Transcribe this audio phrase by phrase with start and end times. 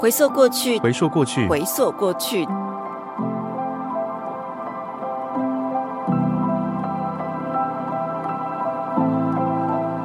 [0.00, 2.46] 回溯过去，回溯过去，回溯过去。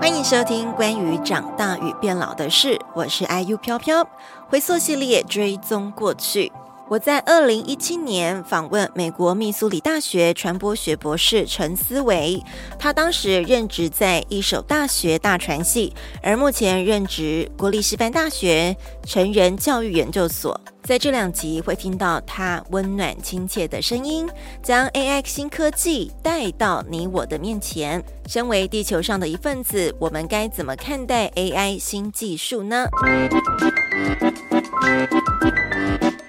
[0.02, 4.06] 欢迎收听关于长大与变老的事，我是 IU 飘飘。
[4.50, 6.52] 回溯系列追踪过去。
[6.88, 12.40] 我在二零一七年访问美国密苏里大学传播学博士陈思维，
[12.78, 20.60] 他当时任职在一所大学大传系，而目前任职国立师范大学成人教育研究所。
[20.84, 24.30] 在这两集会听到他温暖亲切的声音，
[24.62, 28.04] 将 AI 新科技带到你我的面前。
[28.28, 32.86] 身为地球上的一份子，我们该怎么看待 AI 新技术呢？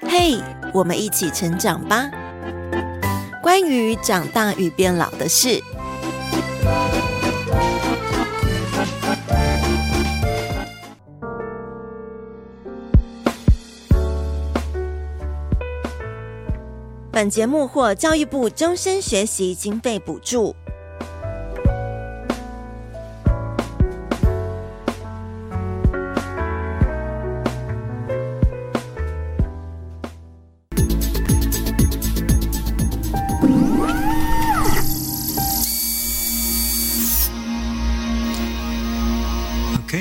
[0.08, 0.40] 嘿
[0.72, 2.10] 我们一起成长吧。
[3.42, 5.62] 关于长大与变老的事。
[17.16, 20.54] 本节目获教育部终身学习经费补助。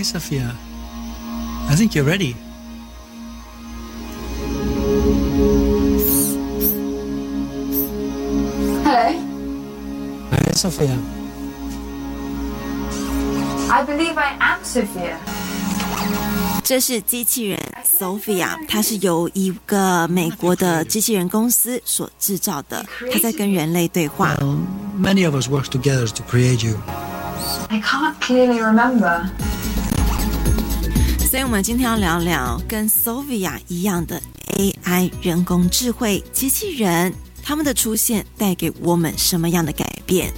[0.03, 0.57] Sophia,
[1.69, 2.35] I think you're ready.
[8.83, 9.13] Hello.
[10.31, 10.97] Hi, Sophia.
[13.71, 15.17] I believe I am Sophia.
[16.65, 22.85] 这是机器人 Sophia，它是由一个美国的机器人公司所制造的。
[23.13, 24.35] 它在跟人类对话。
[24.41, 24.59] Well,
[24.99, 26.79] many of us worked together to create you.
[27.69, 29.29] I can't clearly remember.
[31.36, 34.22] 所以，我们今天要聊聊跟 Sovia 一样的
[34.56, 37.14] AI 人工智慧机器人，
[37.44, 40.34] 他们的出现带给我们什么样的改变？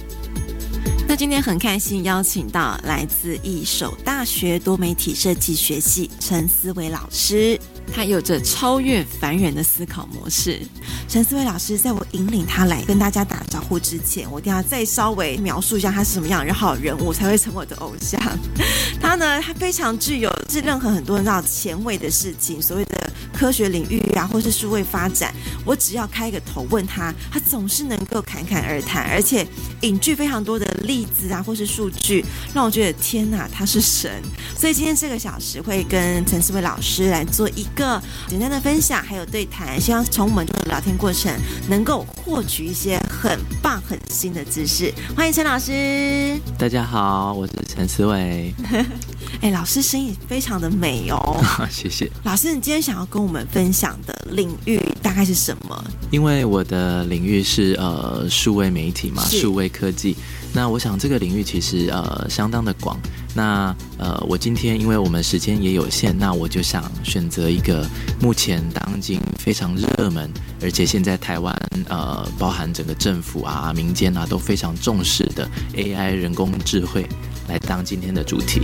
[1.06, 7.56] 那今天很开心邀请到来自一所大学多媒体设计学系陈思维老师。
[7.94, 10.60] 他有着超越凡人的思考模式。
[11.08, 18.20] 陈思维老师，在我引领他来跟大家打招呼之前，我一定要再稍微描述一下他是什么样的好人物，才会成为我的偶像。
[19.00, 25.32] 他呢，他非常具有是任何很多人知道前卫的事情，所谓的科学领域啊，或是数位发展，
[25.64, 29.46] 我只要开个头问他，他总是能够侃侃而谈，而且
[29.80, 34.10] 引据非常多的例子啊，或是数据，让我觉得天哪，他是神。
[34.56, 41.32] 所以今天这个小时会跟陈思维老师来做一个简单的分享，还有对谈，希望从我们的聊天过程
[41.70, 44.92] 能够获取一些很棒、很新的知识。
[45.16, 46.36] 欢迎陈老师。
[46.58, 48.52] 大家好，我是陈思维。
[49.40, 51.40] 哎，老师声音非常的美哦，
[51.70, 52.10] 谢谢。
[52.24, 55.84] 老师，你今天想要跟我们分享的领域大概是什么？
[56.10, 60.16] 因为我的领域是呃数位媒体嘛，数位科技。
[60.58, 62.98] 那我想这个领域其实呃相当的广。
[63.32, 67.86] 那呃我今天因为我们时间也有限，那我就想选择一个
[68.20, 70.28] 目前当今非常热门，
[70.60, 71.56] 而且现在台湾
[71.88, 77.06] 呃包含整个政府啊、民间啊都非常重视的 AI 人工智慧
[77.46, 78.60] 来当今天的主题。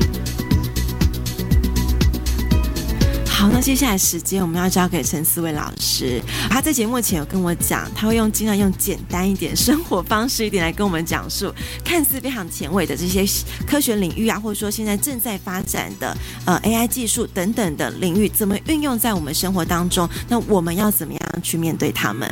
[3.44, 6.19] 好，那接下来时间我们要交给陈思维老师。
[6.49, 11.53] 他在节目前有跟我讲，他会用尽量用简单一点、生活方式一点来跟我们讲述，
[11.84, 13.22] 看似非常前卫的这些
[13.66, 20.08] 科学领域啊，或者说现在正在发展的呃 AI 技术等等的领域，怎么运用在我们生活当中？
[20.26, 22.26] 那我们要怎么样去面对他们？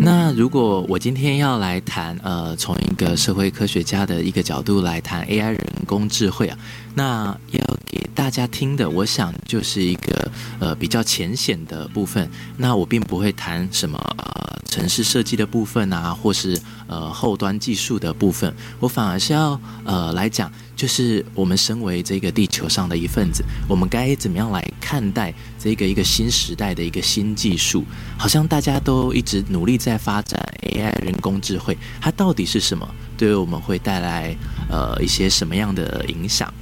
[0.00, 6.56] 那如果我今天要来谈，呃，从一个社会科学家的一个角度来谈 AI 人工智慧啊，
[6.94, 7.75] 那要
[8.16, 12.28] 大家听的，我想就是一个呃比较浅显的部分。
[12.56, 16.58] 那我并不会谈什么呃城市设计的部分啊，或是
[16.88, 20.50] 呃后端技术的部分，我反而是要呃来讲。
[20.74, 27.82] 就是我们身为这个地球上的一份子，我们该怎么样来看待这个一个新时代的一个新技术？
[28.18, 32.86] 好像大家都一直努力在发展 AI 人工智慧，它到底是什么？
[33.16, 34.36] 对于我们会带来
[34.70, 36.52] 呃一些什么样的影响？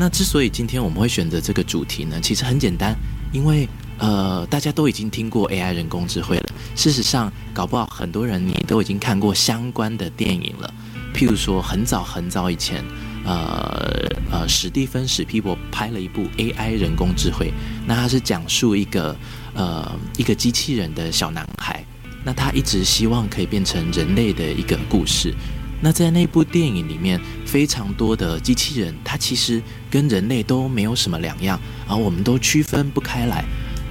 [0.00, 2.96] 那之所以今天我们会选择这个主题呢，其实很简单，
[3.32, 3.68] 因为
[3.98, 6.52] 呃，大家都已经听过 AI 人工智慧了。
[6.76, 10.72] 事实上，搞不好很多人你都已经看过相关的电影了。
[11.12, 12.84] 譬如说，很早很早以前，
[13.24, 17.52] 呃呃，史蒂芬史匹柏拍了一部 AI 人工智慧，
[17.84, 19.16] 那他是讲述一个
[19.54, 21.84] 呃一个机器人的小男孩，
[22.24, 25.34] 那他一直希望可以变成人类的一个故事。
[25.80, 33.44] 那在那部电影里面，非常多的机器人，它其实跟人类都没有什么两样，而我们都区分不开来。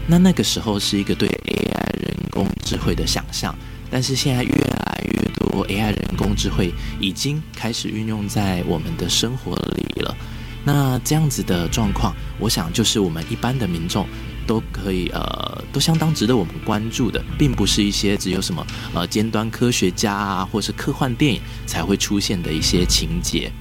[0.08, 3.56] 那那个时候是一个对 AI 人工智慧的想象，
[3.90, 10.16] 但是现在越来越多 AI 人工智慧已经开始运用在我们的生活里了。
[10.64, 14.06] 那这样子的状况，我想就是我们一般的民众。
[14.48, 23.52] 都可以，呃，都相当值得我们关注的，并不是一些只有什么呃尖端科学家啊，或是科幻电影才会出现的一些情节。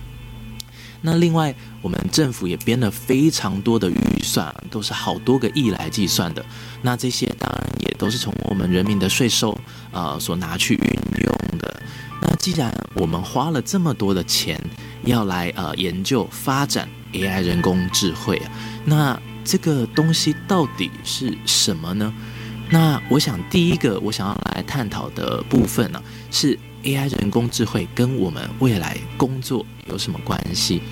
[1.03, 6.45] 那另外，我们政府也编了非常多的预算，都是好多个亿来计算的。
[6.83, 9.57] 那这些当然也都是从我们人民的税收
[9.93, 10.81] 呃所拿去运
[11.25, 11.83] 用的。
[12.23, 14.59] 那既然我们花了这么多的钱
[15.05, 18.51] 要来呃研究发展 AI 人工智慧啊，
[18.85, 22.13] 那这个东西到底是什么呢？
[22.69, 26.03] 那我想第一个我想要来探讨的部分呢，
[26.33, 30.83] 是 AI 人工智慧跟我们未来工作有什么关系？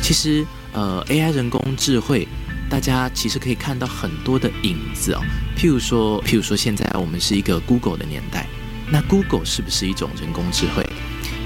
[0.00, 2.28] 其实，呃，AI 人工智慧，
[2.70, 5.20] 大家其实可以看到很多的影子哦。
[5.56, 8.46] 譬如说，譬如说，现在我们是一个 Google 的年代，
[8.88, 10.88] 那 Google 是不是一种人工智慧？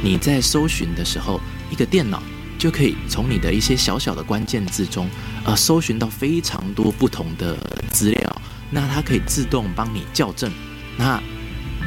[0.02, 2.22] 你在搜寻的时候，一个电脑。
[2.58, 5.08] 就可以从你的一些小小的关键字中，
[5.44, 7.56] 呃，搜寻到非常多不同的
[7.90, 8.42] 资料。
[8.70, 10.50] 那它可以自动帮你校正。
[10.96, 11.22] 那，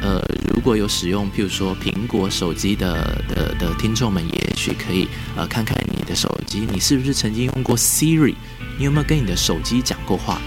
[0.00, 0.22] 呃，
[0.54, 8.34] 如果有使用，譬如说苹果手机的的的听众们，也许可以呃看看你的手机，你是不是曾经用过 Siri？
[8.78, 10.40] 你有没有跟你的手机讲过话？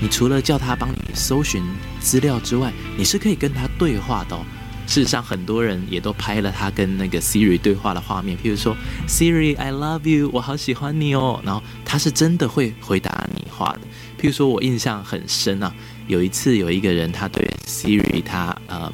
[0.00, 1.62] 你除了叫它帮你搜寻
[2.00, 4.38] 资料之外，你是可以跟它对话的。
[4.86, 8.76] 事实上，很多人也都拍了他跟那个 Siri 对话的画面，譬如说
[9.08, 11.40] Siri，I love you，我好喜欢你哦。
[11.44, 13.80] 然后他是真的会回答你话的。
[14.20, 15.72] 譬如说我印象很深啊，
[16.08, 18.92] 有一次有一个人他对 Siri 他呃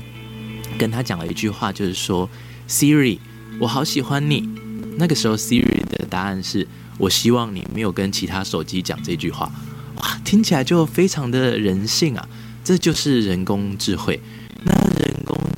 [0.78, 2.28] 跟他讲了一句话，就是说
[2.68, 3.18] Siri，
[3.58, 4.48] 我好喜欢你。
[4.96, 6.66] 那个时候 Siri 的答案是
[6.98, 9.50] 我希望你没有跟其他手机讲这句话。
[9.96, 12.28] 哇，听起来就非常的人性啊，
[12.62, 14.20] 这就是人工智慧。
[14.64, 15.07] 那人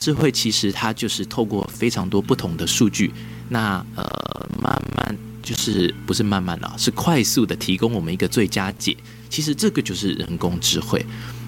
[0.01, 3.13] 智慧其实它就是透过非常多不同的数据，
[3.51, 4.05] 那呃
[4.61, 8.97] 慢慢就是不是慢慢的，是快速的提供我们一个最佳解。
[9.29, 11.05] 其实这个就是人工智慧。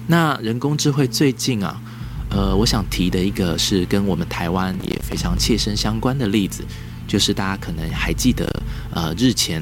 [0.07, 1.81] 那人工智慧最近啊，
[2.29, 6.63] 呃，我想提的一个是跟我们台湾也非常切身相关的例子，
[7.07, 8.47] 就是大家可能还记得，
[8.93, 9.61] 呃，日前。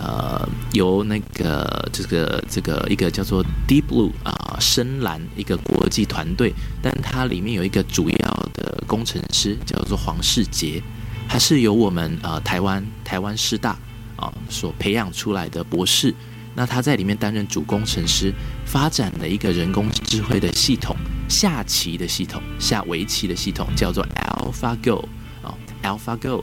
[0.00, 6.52] 呃，由那个这个这个一个叫做 Deep Blue 啊、深蓝一个国际团队，
[6.82, 10.82] 但它里面有一个主要的工程师叫做黄世杰，
[11.28, 13.76] 他是由我们呃台湾台湾师大
[14.16, 16.12] 啊、所培养出来的博士，
[16.56, 18.34] 那他在里面担任主工程师，
[18.66, 20.96] 发展了一个人工智慧的系统，
[21.28, 25.04] 下棋的系统，下围棋的系统叫做 AlphaGo
[25.40, 26.42] 啊、AlphaGo。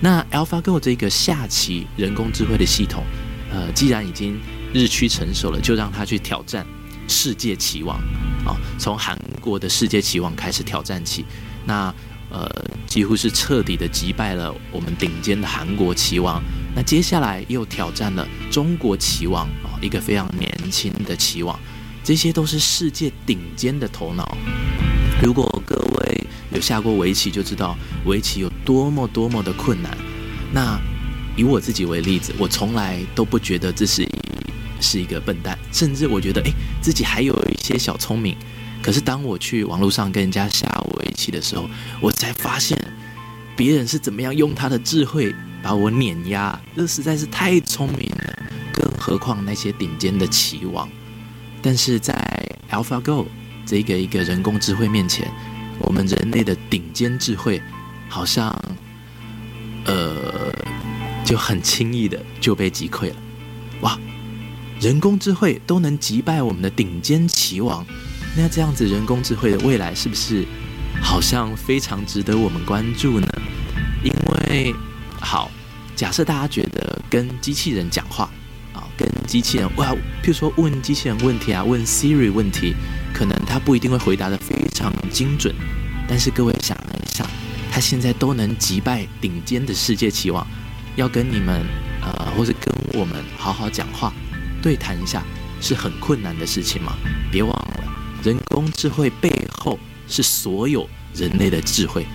[0.00, 3.04] 那 AlphaGo 这个下棋人工智慧的系统，
[3.52, 4.36] 呃，既然已经
[4.74, 6.66] 日趋成熟了，就让他去挑战
[7.12, 7.98] 世界棋王
[8.46, 8.56] 啊！
[8.78, 11.24] 从韩国的世界棋王开始挑战起，
[11.66, 11.94] 那
[12.30, 12.50] 呃，
[12.86, 16.42] 几乎是彻底的击败了我们顶尖的韩国棋王。
[16.74, 21.56] 那接下来又挑战了中国棋王啊，一个非常年轻的棋王。
[22.02, 24.36] 这些都是世界顶尖的头脑。
[25.22, 27.76] 如果各位有下过围棋，就知道
[28.06, 29.96] 围棋有多么多么的困难。
[30.52, 30.80] 那
[31.36, 34.02] 以我自己为例子，我从来都不觉得这是
[34.82, 38.36] 是一个笨蛋，甚至我觉得，诶，自己还有一些小聪明。
[38.82, 40.66] 可是当我去网络上跟人家下
[40.98, 41.70] 围棋的时候，
[42.00, 42.76] 我才发现
[43.56, 48.42] 别人是怎么样用他的智慧把我碾压，这实在是太聪明了。
[48.72, 50.88] 更何况那些顶尖的棋王。
[51.62, 52.12] 但是在
[52.70, 53.26] AlphaGo
[53.64, 55.30] 这个一个人工智慧面前，
[55.78, 57.62] 我们人类的顶尖智慧
[58.08, 58.52] 好像，
[59.84, 60.52] 呃，
[61.24, 63.16] 就很轻易的就被击溃了。
[63.82, 63.96] 哇，
[64.82, 67.86] 人工智慧都能击败我们的顶尖棋王，
[68.36, 70.44] 那这样子人工智慧的未来是不是
[71.00, 73.28] 好像非常值得我们关注呢？
[74.02, 74.74] 因为，
[75.20, 75.48] 好，
[75.94, 78.28] 假设大家觉得跟机器人讲话
[78.72, 78.82] 啊。
[78.96, 82.74] 跟机器人哇，譬如说问机器人问题啊，问 Siri 问题，
[83.14, 85.54] 可能他不一定会回答得非常精准。
[86.08, 87.24] 但是各位想了一下，
[87.70, 90.44] 他现在都能击败顶尖的世界棋王，
[90.96, 91.64] 要跟你们
[92.00, 94.12] 呃，或者跟我们好好讲话、
[94.62, 95.22] 对谈一下，
[95.60, 96.92] 是很困难的事情吗？
[97.30, 97.84] 别忘了，
[98.22, 102.06] 人工智慧背后是所有人类的智慧，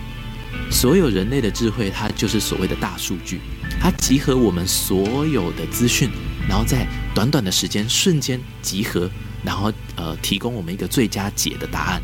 [0.71, 3.41] 所有人类的智慧，它就是所谓的大数据，
[3.79, 6.09] 它集合我们所有的资讯，
[6.47, 9.09] 然后在短短的时间瞬间集合，
[9.43, 12.01] 然后呃，提供我们一个最佳解的答案。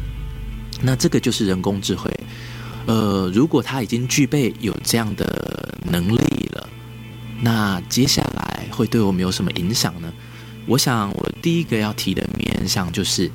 [0.82, 2.12] 那这个就是人工智慧。
[2.86, 6.70] 呃，如果它已经具备有这样的能力了，
[7.40, 10.12] 那接下来会对我们有什么影响呢？
[10.66, 13.30] 我想，我第一个要提的面向就是，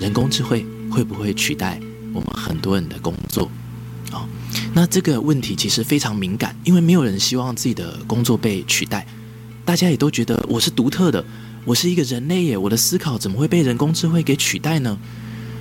[0.00, 1.80] 人工智慧会不会取代
[2.12, 3.48] 我们很多人的工作？
[4.12, 4.26] 哦，
[4.74, 9.06] 那这个问题其实非常敏感，因为没有人希望自己的工作被取代，
[9.64, 11.24] 大家也都觉得我是独特的，
[11.64, 14.98] 我是一个人类耶，我的思考怎么会被人工智慧给取代呢？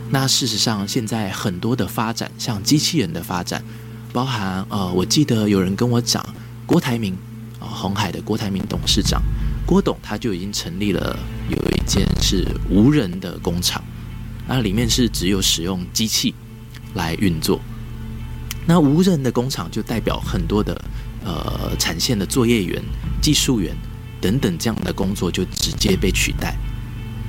[0.09, 3.63] 那事实上，现在很多的发展，像机器人的发展，
[4.11, 6.23] 包含呃，我记得有人跟我讲，
[6.65, 7.15] 郭台铭
[7.59, 9.21] 啊，鸿海的郭台铭董事长
[9.65, 11.17] 郭董，他就已经成立了
[11.49, 13.83] 有一间是无人的工厂，
[14.47, 16.33] 那里面是只有使用机器
[16.93, 17.59] 来运作。
[18.65, 20.79] 那无人的工厂就代表很多的
[21.23, 22.81] 呃产线的作业员、
[23.21, 23.75] 技术员
[24.21, 26.55] 等等这样的工作就直接被取代。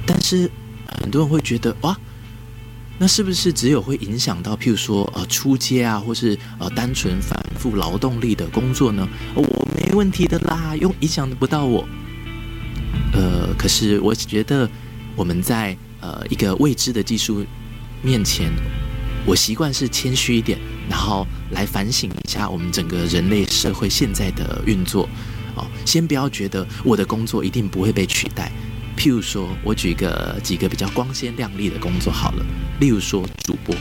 [0.06, 0.50] 但是
[1.00, 1.96] 很多人会觉得哇。
[2.98, 9.06] 那是不是只有会影响到，譬如说，呃，出街啊，或是呃，单纯反复劳动力的工作呢？
[9.34, 9.42] 我
[9.76, 11.86] 没问题的啦，又影响不到我。
[13.66, 14.70] 可是我觉得
[15.16, 17.44] 我们在呃一个未知的技术
[18.00, 18.48] 面前，
[19.26, 20.56] 我习惯是谦虚一点，
[20.88, 25.08] 然后来反省一下我们整个人类社会现在的运作。
[25.56, 28.52] 哦，先不要觉得我的工作一定不会被取代。
[28.96, 32.46] 譬如说，我举个几个比较光鲜亮丽的工作好了。
[32.78, 33.74] 例如说，主播，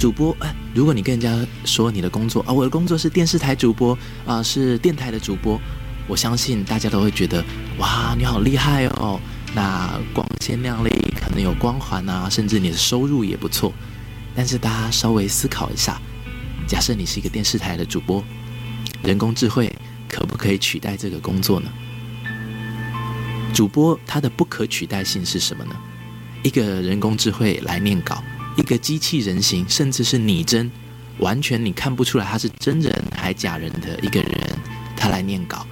[0.00, 3.96] 主播，哎，如果你跟人家说你的工作啊，我的工作是电视台主播
[4.26, 5.60] 啊，是电台的主播，
[6.08, 7.44] 我相信大家都会觉得，
[7.78, 9.20] 哇，你好厉害哦。
[9.54, 10.90] 那光鲜亮丽，
[11.20, 13.72] 可能有光环啊，甚至你的收入也不错。
[14.34, 16.00] 但是大家稍微思考一下，
[16.66, 18.24] 假设你是一个电视台的主播，
[19.02, 19.70] 人工智慧
[20.08, 21.70] 可不可以取代这个工作呢？
[23.52, 25.76] 主播他的不可取代性是什么呢？
[26.42, 28.24] 一个人工智慧来念稿，
[28.56, 30.70] 一个机器人形，甚至是拟真，
[31.18, 34.58] 完全你看不出来他是真人还假人的一个人，
[34.96, 35.66] 他来念稿，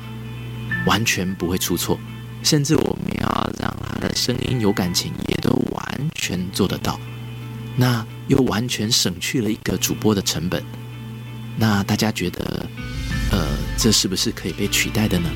[0.86, 1.98] 完全不会出错，
[2.42, 6.98] 甚至我们要让他的声音有感情，也都完全做得到。
[7.76, 10.62] 那又完全省去了一个主播的成本。
[11.56, 12.66] 那大家觉得，
[13.30, 13.46] 呃，
[13.76, 15.28] 这是不是可以被取代的呢？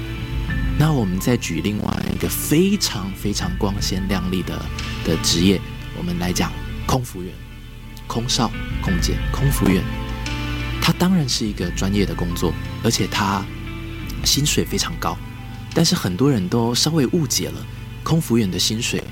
[0.79, 4.59] 那我们再举另外一个非常非常光鲜亮丽的
[5.05, 5.61] 的职业，
[5.97, 6.53] 我们来讲
[6.87, 7.33] 空服员、
[8.07, 8.51] 空少、
[8.83, 9.83] 空姐、空服员，
[10.83, 13.45] 他当然是一个专业的工作，而且他
[14.25, 15.17] 薪水非常高。
[15.75, 17.67] 但是很多人都稍微误解了
[18.03, 19.03] 空服员的薪水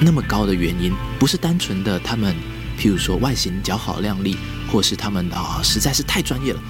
[0.00, 2.34] 那么高的原因，不是单纯的他们，
[2.78, 4.36] 譬如说外形姣好靓丽，
[4.70, 6.60] 或是他们啊实在是太专业了。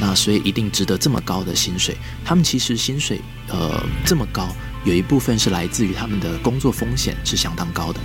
[0.00, 1.96] 那所以一定值得这么高的薪水？
[2.24, 4.48] 他们其实薪水呃这么高，
[4.84, 8.00] 有一部分是来自于他们的工作风险是相当高的。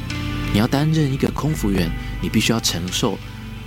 [0.51, 3.17] 你要担任一个空服员，你必须要承受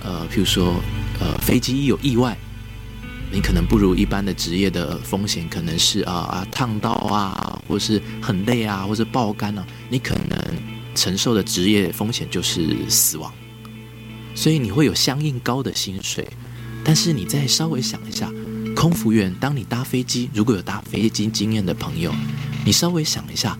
[0.03, 0.81] 呃，譬如说
[1.19, 2.37] 呃飞机有意外，
[3.31, 10.37] 你可能不如一般的职业的风险，可能是啊啊烫到啊，或是很累啊，或是爆肝啊，你可能
[10.95, 13.31] 承受的职业风险就是死亡，
[14.33, 16.27] 所以你会有相应高的薪水。
[16.83, 18.31] 但是你再稍微想一下，
[18.73, 22.13] 空服员，当你搭飞机，如果有搭飞机经验的朋友，
[22.63, 23.59] 你稍微想一下，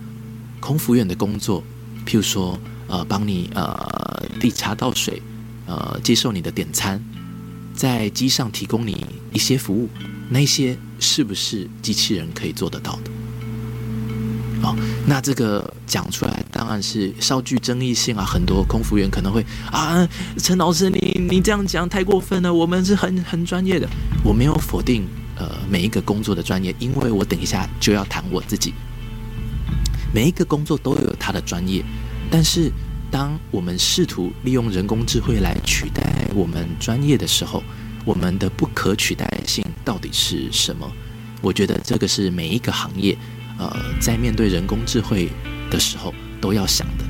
[0.61, 1.61] 空服员的工作，
[2.05, 2.57] 譬如说，
[2.87, 5.21] 呃，帮你呃递茶倒水，
[5.65, 7.03] 呃，接受你的点餐，
[7.77, 9.87] 在机上提供你一些服务，
[10.29, 13.11] 那些是不是机器人可以做得到的？
[14.63, 23.87] 哦，那这个讲出来当然是稍具争议性啊，很多空服员可能会啊，陈老师你你这样讲太过分了，我们是很很专业的，
[24.23, 25.07] 我没有否定
[25.37, 28.73] 呃每一个工作的专业，因为我等一下就要谈我自己，
[30.11, 31.85] 每一个工作都有它的专业，
[32.31, 32.71] 但是
[33.09, 36.03] 当我们试图利用人工智慧来取代
[36.35, 37.63] 我们专业的时候，
[38.05, 40.91] 我们的不可取代性到底是什么？
[41.41, 43.17] 我觉得这个是每一个行业。
[43.59, 45.29] 呃，在面对人工智慧
[45.71, 47.03] 的时候，都要想的。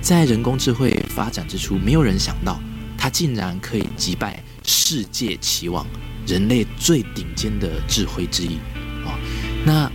[0.00, 2.60] 在人工智慧发展之初，没有人想到
[2.96, 5.84] 它竟然可以击败世界棋王，
[6.24, 8.58] 人类最顶尖的智慧之一
[9.04, 9.18] 啊、哦！
[9.64, 9.90] 那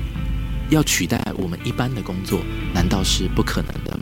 [0.70, 2.42] 要取代我们一般的工作，
[2.74, 3.98] 难道是不可能的？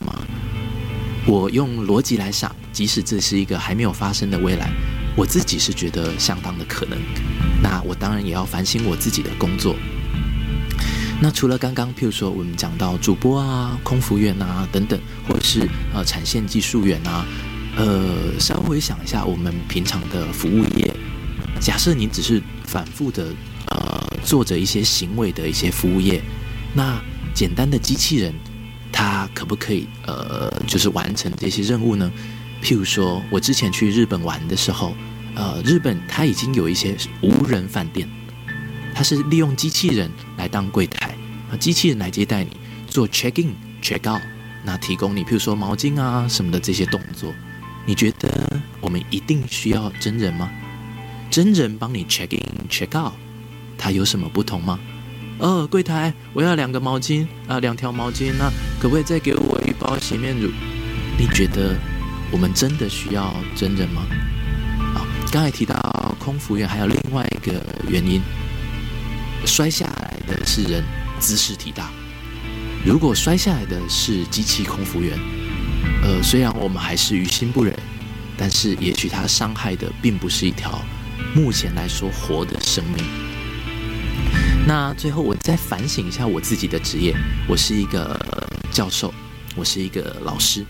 [1.25, 4.69] 我用逻辑来想，即使这是一个还没有发生的未来，
[5.15, 6.97] 我自己是觉得相当的可能。
[7.61, 9.75] 那我当然也要反省我自己的工作。
[11.21, 14.97] 那除了刚刚，譬如说我们讲到主播啊、空服员啊等等，
[15.27, 17.25] 或者是呃产线技术员啊，
[17.75, 20.95] 呃，稍微想一下我们平常的服务业，
[21.59, 23.27] 假设你只是反复的
[23.67, 26.21] 呃做着一些行为的一些服务业，
[26.73, 26.97] 那
[27.33, 28.33] 简单的机器人，
[28.91, 32.11] 它可不可以呃就是完成这些任务呢？
[32.61, 34.93] 譬如说我之前去日本玩的时候，
[35.35, 38.09] 呃，日本它已经有一些无人饭店。
[38.93, 41.15] 它是利用机器人来当柜台，
[41.57, 44.21] 机器人来接待你做 check in check out，
[44.65, 47.33] 那提供你譬如说毛巾啊什么的这些动作，
[47.85, 50.51] 你觉得我们一定需要真人吗？
[51.31, 53.13] 真人帮你 check in check out，
[53.77, 54.77] 它有什么不同吗？
[55.39, 60.51] 呃，柜台，我要两个毛巾啊，两条毛巾，那可不可以再给我一包洗面乳？
[61.17, 61.75] 你觉得
[62.29, 64.05] 我们真的需要真人吗？
[64.95, 65.75] 啊，刚才提到
[66.19, 68.21] 空服员还有另外一个原因。
[69.45, 70.83] 摔下来的是人，
[71.19, 71.89] 兹事体大。
[72.85, 75.17] 如果摔下来的是机器空服员，
[76.03, 77.73] 呃，虽然我们还是于心不忍，
[78.35, 80.81] 但是也许他伤害的并不是一条
[81.33, 83.28] 目前来说活的生命。
[84.69, 87.11] 那最后我再反省一下我自己的职业，
[87.47, 88.15] 我是一个
[88.69, 89.11] 教授，
[89.55, 90.63] 我是一个老师。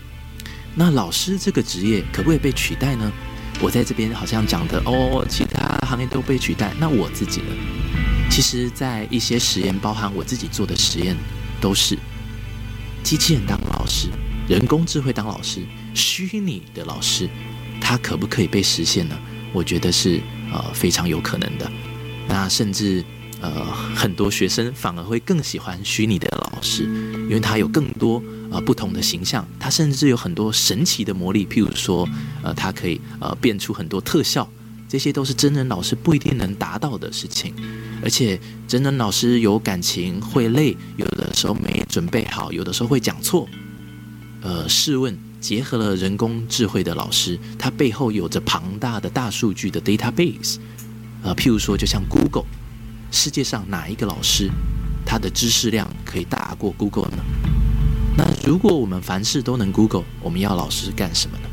[0.74, 3.12] 那老师这个职业可不可以被取代呢？
[3.60, 7.48] 我在这边好像讲的哦，其他行业都被取代，那我自己呢？
[8.30, 11.14] 其实，在一些实验，包含我自己做的实验，
[11.60, 11.98] 都是
[13.04, 14.08] 机器人当老师，
[14.48, 15.60] 人工智慧当老师，
[15.92, 17.28] 虚拟的老师，
[17.82, 19.18] 它可不可以被实现呢？
[19.52, 21.70] 我觉得是呃非常有可能的。
[22.26, 23.04] 那甚至
[23.40, 32.08] 呃很多学生反而会更喜欢虚拟的老师，因为他有更多呃不同的形象，他甚至有很多神奇的魔力，譬如说
[32.42, 34.48] 呃他可以呃变出很多特效。
[34.88, 37.54] 这些都是真人老师不一定能达到的事情，
[38.02, 43.48] 而且真人老师有感情，会累，有的时候没准备好，有的时候会讲错。
[44.42, 50.56] 呃，试问，结合了人工智慧的老师，他背后有着庞大的大数据的 database。
[51.22, 52.46] 呃，譬如说，就像 Google，
[53.10, 54.50] 世界上哪一个老师，
[55.04, 57.22] 他的知识量可以大过 Google 呢？
[58.16, 61.48] 那如果我们凡事都能 Google，我们要老师干什么呢？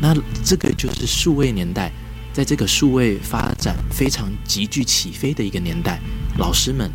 [0.00, 1.92] 那这个就是数位年代。
[2.30, 5.98] 在这个数位发展非常急剧起飞的一个年代，
[6.36, 6.88] 老师们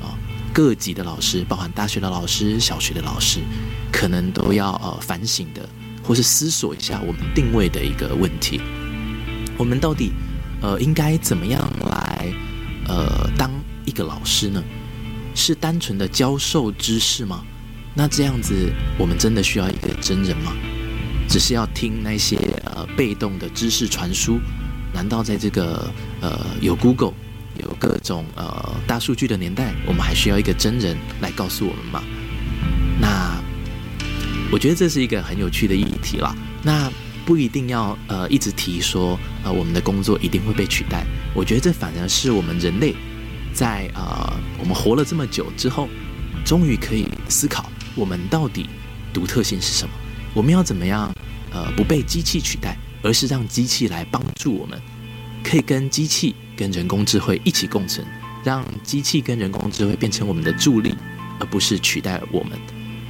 [0.00, 0.14] 啊，
[0.52, 3.40] 各级的老师，包含大学的老师、小学的老师，
[3.90, 5.68] 可能都要呃反省的，
[6.04, 8.60] 或是思索一下我们定位的一个问题。
[9.58, 10.12] 我们到底
[10.62, 11.60] 呃应该怎么样
[11.90, 12.32] 来
[12.88, 13.50] 呃当
[13.84, 14.62] 一个老师呢？
[15.34, 17.44] 是单纯的教授知识吗？
[17.92, 20.52] 那这样子，我们真的需要一个真人吗？
[21.28, 24.38] 只是要听那些呃被动的知识传输？
[24.92, 27.14] 难道在这个呃有 Google
[27.60, 32.02] 有各种呃大数据的年代，我们还需要一个真人来告诉我们吗？
[33.00, 33.42] 那
[34.52, 36.32] 我觉得这是一个很有趣的议题啦。
[36.62, 36.88] 那
[37.24, 41.04] 不一定要呃一直提说呃我们的工作一定会被取代。
[41.34, 42.94] 我觉得这反而是我们人类
[43.52, 45.88] 在呃我们活了这么久之后，
[46.44, 48.68] 终于可以思考我们到底
[49.12, 49.94] 独特性是什么？
[50.34, 51.12] 我们要怎么样
[51.52, 52.76] 呃不被机器取代？
[53.06, 54.80] 而是让机器来帮助我们，
[55.42, 58.02] 可以跟机器、跟人工智慧一起共存，
[58.42, 60.94] 让机器跟人工智慧变成我们的助力，
[61.38, 62.58] 而不是取代我们。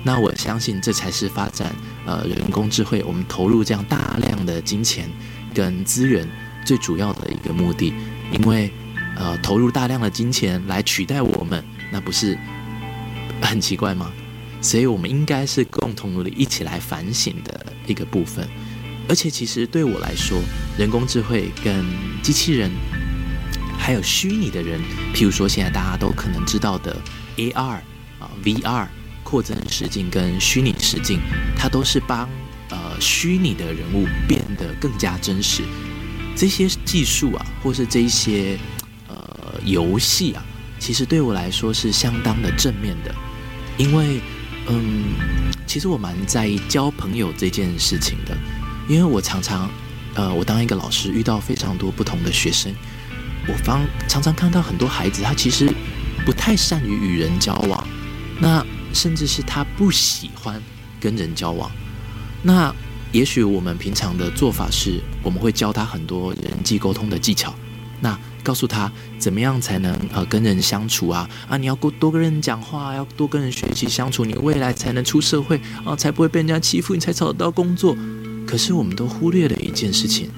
[0.03, 1.73] 那我相信这才是发展
[2.05, 5.11] 呃人工智慧，我们投入这样大大量的金钱
[5.53, 6.29] 跟资源
[6.65, 7.93] 最主要的一个目的。
[8.33, 8.71] 因为
[9.17, 12.39] 呃投入大量的金钱来取代我们，那不是
[13.41, 14.13] 很奇怪吗？
[14.61, 18.49] 所以我们应该是共同努力一起来反省的一个部分。
[19.09, 20.41] 而且，其实对我来说，
[20.79, 21.85] 人工智慧跟
[22.23, 22.71] 机器人，
[23.79, 24.81] 还有虚拟的人，
[25.13, 26.97] 譬如说现在大家都可能知道的
[27.37, 27.81] AR
[28.19, 28.87] 啊、VR、
[29.23, 31.21] 扩增实境跟虚拟实境，
[31.55, 32.27] 它都是帮
[33.01, 35.63] 虚拟的人物变得更加真实。
[36.37, 38.59] 这些技术啊，或是这些
[39.09, 40.45] 呃游戏啊，
[40.79, 43.15] 其实对我来说是相当的正面的，
[43.77, 44.21] 因为
[44.67, 45.05] 嗯，
[45.67, 48.37] 其实我蛮在意交朋友这件事情的。
[48.87, 49.71] 因为我常常，
[50.15, 52.75] 呃，我当一个老师，遇到非常多不同的学生，
[53.49, 55.73] 我方常常看到很多孩子，他其实
[56.27, 57.89] 不太善于与人交往，
[58.39, 60.61] 那甚至是他不喜欢
[61.01, 61.71] 跟人交往。
[62.47, 62.75] 那
[63.11, 67.55] 也许我们平常的做法是，我们会教他很多人际沟通的技巧，
[68.01, 77.97] 那告诉他怎么样才能呃跟人相处啊啊，你要多多跟人讲话，要多跟人学习相处，你未来才能出社会啊，才不会被人家欺负，你才找得到工作。
[78.47, 80.29] 可是我们都忽略了一件事情：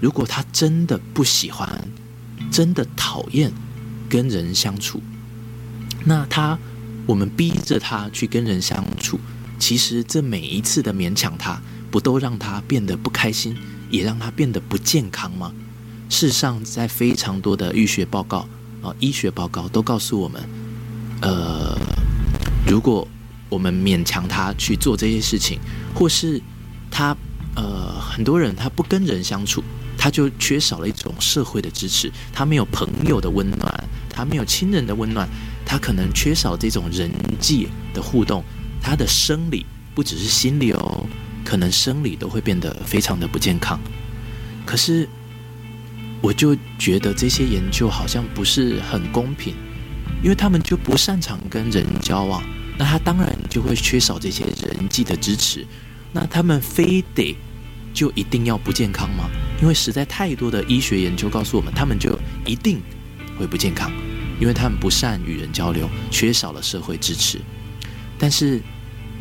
[0.00, 1.86] 如果他真的不喜欢，
[2.50, 3.52] 真的讨厌
[4.08, 5.00] 跟人相处，
[6.04, 6.58] 那他，
[7.06, 9.20] 我们逼着他去跟人相处，
[9.62, 13.56] 其实这每一次的勉强他，不都让他变得不开心，
[13.90, 15.52] 也让他变得不健康吗？
[16.10, 18.38] 事实上，在非常多的医学报告
[18.82, 20.42] 啊，医学报告都告诉我们，
[21.20, 21.78] 呃，
[22.66, 23.06] 如果
[23.48, 25.60] 我们勉强他去做这些事情，
[25.94, 26.42] 或是
[26.90, 27.16] 他
[27.54, 29.62] 呃，很多人他不跟人相处，
[29.96, 35.28] 他就缺少了一种社会的支持，他没有朋友的温暖，他没有亲人的温暖，
[35.64, 38.42] 他可能缺少这种人际的互动，
[38.82, 39.64] 他的生理
[39.94, 41.06] 不只是心理哦，
[41.44, 43.78] 可能生理都会变得非常的不健康。
[44.66, 45.08] 可是，
[46.20, 49.54] 我就觉得这些研究好像不是很公平，
[50.22, 52.42] 因为他们就不擅长跟人交往，
[52.78, 55.66] 那他当然就会缺少这些人际的支持，
[56.12, 57.36] 那他们非得
[57.92, 59.28] 就一定要不健康吗？
[59.60, 62.80] 因为实在太多的医学研究告诉我们，他们就一定
[63.38, 63.92] 会不健康，
[64.40, 67.40] 因为他们不善与人交流，缺少了社会支持。
[68.18, 68.62] 但是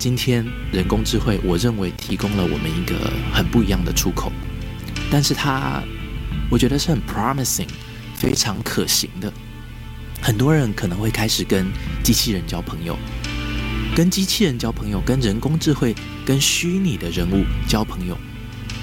[0.01, 4.31] 今天人工智慧，我认为提供了我们一个很不一样的出口，
[5.11, 5.79] 但是它。
[6.49, 7.67] 我觉得是很 promising，
[8.15, 9.31] 非常可行的。
[10.19, 11.67] 很多人可能会开始跟
[12.03, 12.97] 机器人交朋友，
[13.95, 18.17] 跟机器人交朋友，跟人工智慧、跟虚拟的人物交朋友。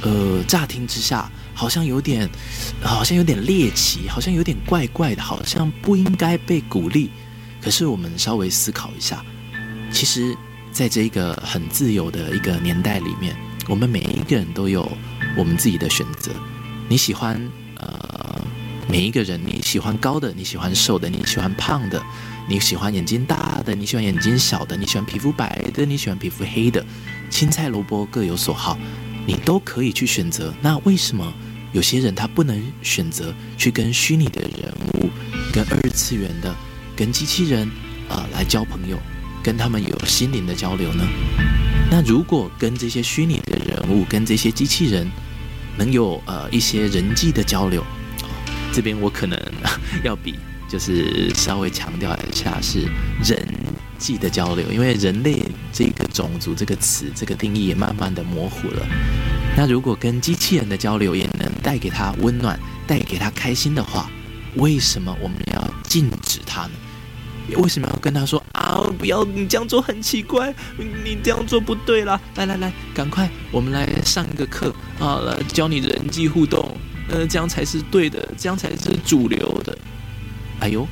[0.02, 2.30] 呃，乍听之下好像有点，
[2.80, 7.10] 好像有点猎奇，好像有点怪怪的，好像不应该被鼓励。
[7.60, 9.22] 可是我们稍微思考一下，
[9.90, 10.34] 其实
[10.78, 13.36] 在这一个很自由的一个年代里面，
[13.66, 14.88] 我们每一个人都有
[15.36, 16.30] 我们自己的选择。
[16.88, 17.36] 你喜欢
[17.78, 18.40] 呃
[18.88, 22.00] 每一个人，你喜欢高的，你喜欢瘦的，你喜欢胖的，
[22.48, 26.86] 你喜欢眼睛大的，你喜欢眼睛小的，你喜欢皮肤白的，你喜欢皮肤黑的，
[27.28, 28.78] 青菜萝卜各有所好，
[29.26, 30.54] 你都可以去选择。
[30.62, 31.34] 那为什么
[31.72, 35.10] 有些人他不能选择去跟虚拟的人物、
[35.52, 36.54] 跟二次元的、
[36.94, 37.66] 跟机器人
[38.08, 38.96] 啊、呃、来交朋友，
[39.48, 41.08] 跟他们有心灵的交流呢？
[41.90, 45.10] 那如果跟这些虚拟的人物、跟这些机器人，
[45.78, 47.82] 能有呃一些人际的交流，
[48.74, 49.40] 这边我可能
[50.04, 50.34] 要比
[50.68, 52.80] 就是稍微强调一下是
[53.24, 53.42] 人
[53.96, 58.86] 际的交流，因为人类这个种族这个词这个定义也慢慢的模糊了。
[59.56, 64.10] 那如果跟机器人的交流也能带给他温暖，带给他开心的话，
[64.56, 66.72] 为什么我们要禁止他呢？
[67.56, 68.78] 为什么要跟他说啊？
[68.98, 72.20] 不要，你这样做很奇怪，你这样做不对啦！
[72.36, 76.76] 来来来，赶快，我们来上一个课啊，来教你人际互动，
[77.08, 79.76] 呃，这样才是对的，这样才是主流的。
[80.60, 80.86] 哎呦，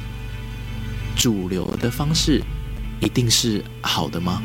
[1.16, 2.40] 主流的方式
[3.00, 4.42] 一定是好的吗？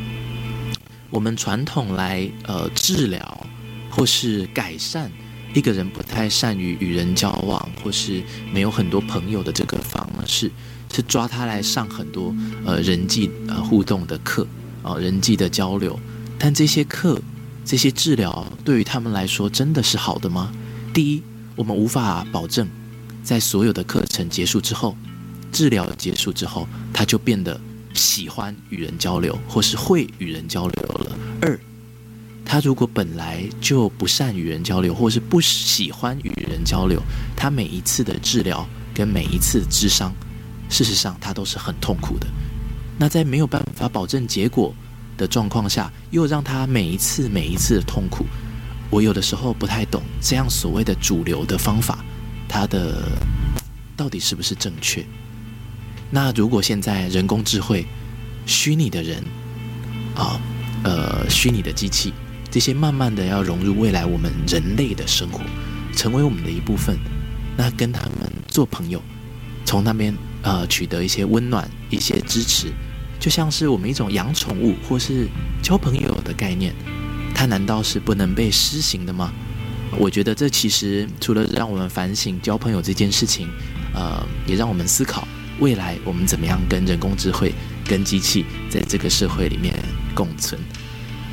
[1.10, 3.47] 我们传统来呃治疗
[3.89, 5.12] 或是改善
[5.54, 10.50] 一个人不太善于与人交往或是没有很多朋友的这个方式。
[10.93, 14.45] 是抓他来上很多呃人际呃互动的课
[14.84, 15.97] 啊、呃，人际的交流。
[16.38, 17.21] 但这些课、
[17.63, 20.51] 这些治疗对于他们来说真的是好的吗？
[20.93, 21.23] 第一，
[21.56, 22.67] 我们无法保证
[23.23, 24.97] 在所有的课程结束之后、
[25.51, 27.60] 治疗结束之后，他就变得
[27.93, 31.17] 喜欢与人交流，或是会与人交流了。
[31.41, 31.60] 二，
[32.43, 37.01] 他如果本来就不善与人交流，或是不喜欢与人交流，
[37.38, 40.12] 他每一次的治疗跟每一次的智商。
[40.72, 42.26] 事实上，他都是很痛苦的。
[42.98, 44.74] 那在没有办法保证结果
[45.18, 48.26] 的状况下，又让他每一次每一次的痛苦，
[48.90, 52.00] 我有的时候不太懂这样所谓的主流的方法，
[52.48, 53.04] 它的
[53.98, 55.06] 到底是不是正确？
[56.10, 57.86] 那如果现在人工智慧、
[58.46, 59.22] 虚拟的人
[60.16, 60.40] 啊，
[60.84, 62.14] 呃，虚拟的机器，
[62.50, 65.42] 这些慢慢的要融入未来我们人类的生活，
[65.98, 66.98] 成为我们的一部分，
[67.58, 69.02] 那跟他们做朋友，
[69.66, 70.16] 从那边。
[70.43, 72.71] 呃，取得一些温暖、一些支持，
[73.19, 75.27] 就像是我们一种养宠物或是
[75.62, 76.73] 交朋友的概念，
[77.36, 79.32] 它难道是不能被施行的吗？
[79.97, 83.47] 我觉得这其实除了让我们反省交朋友这件事情，
[83.93, 85.27] 呃，也让我们思考
[85.60, 87.54] 未来我们怎么样跟人工智慧、
[87.86, 89.77] 跟机器在这个社会里面
[90.15, 90.60] 共存。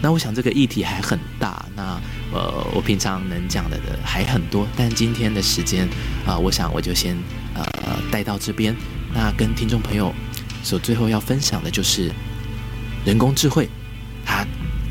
[0.02, 2.00] 那我想这个议题还很大，那
[2.32, 5.88] 呃，我平常能讲的还很多，但今天的时间
[6.26, 7.16] 啊，我想我就先
[7.54, 7.64] 呃
[8.10, 8.76] 带到这边。
[9.12, 10.14] 那跟听众朋友
[10.62, 12.10] 所最后要分享的就是，
[13.04, 13.68] 人工智慧
[14.24, 14.46] 它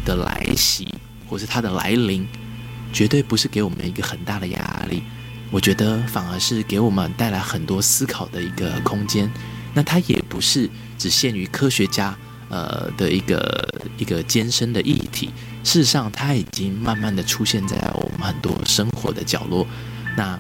[0.06, 0.88] 的来袭
[1.28, 2.28] 或是它的来临，
[2.92, 5.04] 绝对不是给我们一个很大的压力，
[5.52, 9.32] 我觉得反而是给我们带来很多思考的一个空间。
[9.74, 12.18] 那它也不是只限于科学家
[12.50, 15.30] 呃的一个一个艰深的议题，
[15.64, 19.68] 事实上它已经慢慢的出现在我们很多生活的角落。
[20.16, 20.40] 那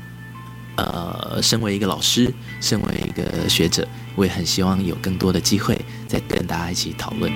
[0.78, 7.32] 呃，身为一个老师，身为一个学者，我也很希望有更多的机会再跟大家一起讨论。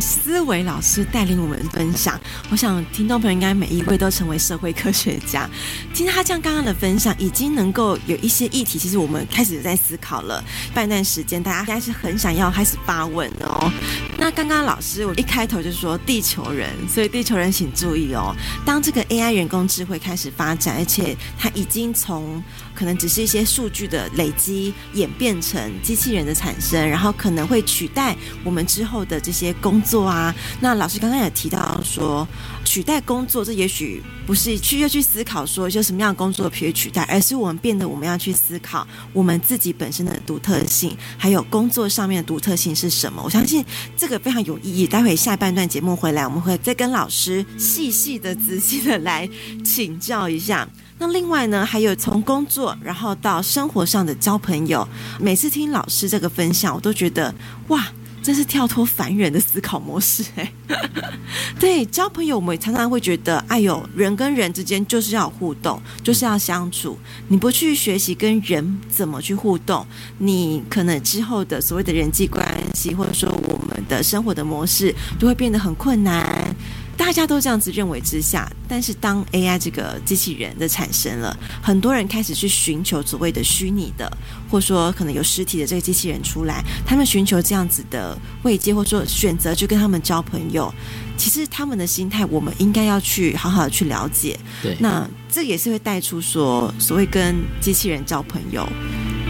[0.00, 2.18] 思维老师带领我们分享，
[2.50, 5.48] 我想听众朋友应该每一位都成为社会科学家。
[5.92, 10.42] 听他这样刚刚的分享，已经能够有一些议题，其实我们开始在思考了。
[10.74, 13.72] 半段时间，大家应该是很想要开始发问哦。
[14.18, 18.34] 那刚刚老师我一开头就说地球人，所以地球人请注意哦。
[18.64, 22.42] 当这个 AI 人工智慧开始发展，而且它已经从
[22.78, 29.48] 可能只是一些数据的累积演变成机器人的产生，然后可能会取代我们之后的这些。
[29.60, 32.26] 工作啊，那老师刚刚也提到说，
[32.64, 43.20] 取代工作，这也许不是去要去思考说，就什么样的工作可以取代，而是我们变得我们要去思考我们自己本身的独特性，还有工作上面的独特性是什么。
[43.24, 43.64] 我相信
[43.96, 44.86] 这个非常有意义。
[44.86, 49.28] 待会下半段节目回来，我们会再跟老师细细的、仔细的来
[49.64, 50.68] 请教一下。
[50.98, 54.86] 那另外呢，还有从工作然后到生活上的交朋友，
[55.20, 57.34] 每次听老师这个分享，我都觉得
[57.68, 57.86] 哇。
[58.20, 60.52] 这是跳脱凡人的思考模式哎，
[61.58, 66.98] 对，交朋友，我们常常会觉得，哎呦，人跟人之间就是要互动，就是要相处。
[67.28, 69.86] 你不去学习跟人怎么去互动，
[70.18, 76.54] 你可能之后的所谓的人际关系，或者说我们的生活的模式，就会变得很困难。
[76.98, 84.10] 大家都这样子认为之下，但是当 AI 这个机器人的产生了，很多人开始去寻求所谓的虚拟的，
[84.50, 90.74] 或者说可能有实体的这个机器人出来，他们寻求这样子的慰藉，或者说选择去跟他们交朋友。
[91.16, 94.38] 其实他们的心态，我们应该要去好好的去了解。
[94.62, 98.68] 对，那这也是会带出说，所谓跟机器人交朋友。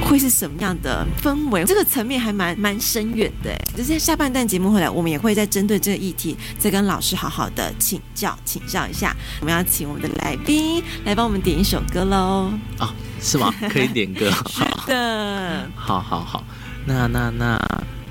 [0.00, 1.64] 会是什么样的氛围？
[1.64, 3.54] 这个层面还蛮蛮深远的。
[3.76, 9.14] 就是下半段节目回来，我们也会再针对这个议题，再跟老师好好的请教请教一下。
[9.40, 12.50] 我们要请我们的来宾来帮我们点一首歌喽。
[12.78, 12.88] 哦，
[13.20, 13.52] 是吗？
[13.70, 14.30] 可以点歌。
[14.48, 15.68] 是的。
[15.74, 16.44] 好好好，
[16.86, 17.60] 那那那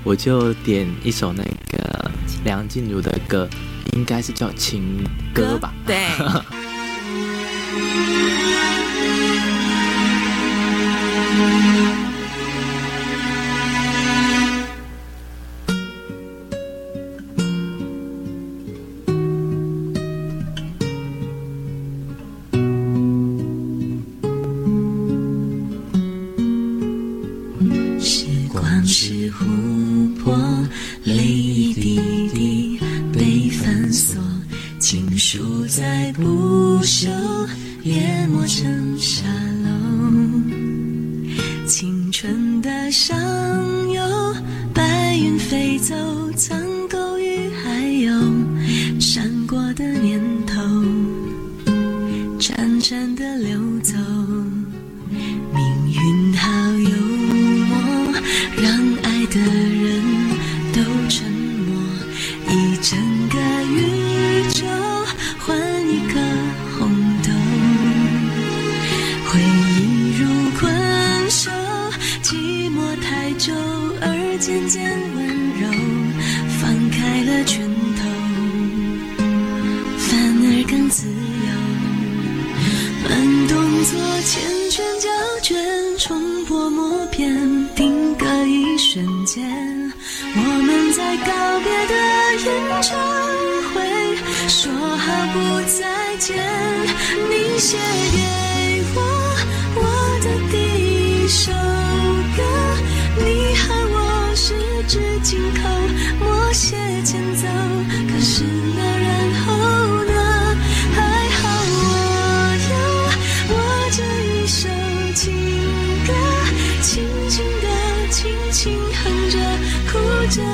[0.04, 2.10] 我就点一首那个
[2.44, 3.48] 梁静茹的歌，
[3.94, 5.72] 应该是叫《情歌》吧？
[5.86, 5.96] 对。
[28.68, 30.36] 往事琥珀，
[31.04, 31.98] 泪一滴
[32.34, 32.78] 滴
[33.14, 34.22] 被反锁，
[34.78, 37.08] 情书再不朽，
[37.84, 39.24] 淹没成沙。
[91.08, 91.94] 在告别的
[92.44, 93.00] 演唱
[93.72, 93.80] 会
[94.46, 96.36] 说好不再见
[97.30, 97.78] 你写
[98.12, 98.96] 给我
[99.74, 99.82] 我
[100.20, 100.54] 的第
[101.24, 101.50] 一首
[102.36, 102.42] 歌。
[103.24, 103.96] 你和我
[104.34, 104.52] 十
[104.86, 105.62] 指紧扣
[106.22, 107.48] 默写前奏
[108.12, 108.44] 可是
[108.76, 109.57] 那然后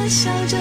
[0.09, 0.57] 笑着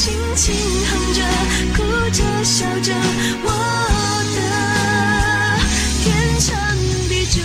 [0.00, 0.54] 轻轻
[0.88, 1.20] 哼着，
[1.76, 2.90] 哭着笑着，
[3.44, 3.48] 我
[4.34, 4.38] 的
[6.02, 6.08] 天
[6.38, 6.48] 长
[7.06, 7.36] 地久，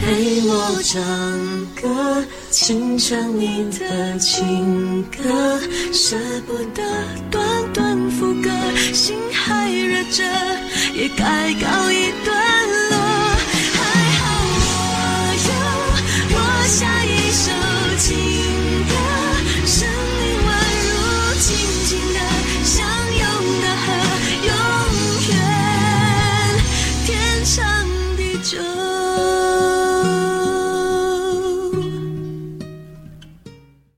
[0.00, 0.06] 陪
[0.46, 0.94] 我唱
[1.82, 1.82] 歌。
[2.52, 5.58] 轻唱你的情歌，
[5.92, 6.84] 舍不得
[7.28, 8.48] 短短副歌，
[8.92, 10.22] 心还热着，
[10.94, 12.32] 也该告一段
[12.90, 12.93] 落。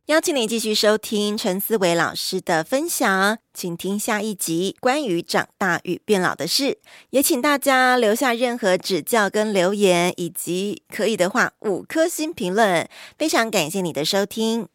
[0.07, 6.79] 邀请你继续收听陈思维老师的分享，请听下一集关于长大与变老的事。
[7.11, 12.89] 也请大家留下任何指教跟留言，以及可以的话五颗星评论。
[13.19, 14.69] 非常感谢你的收听。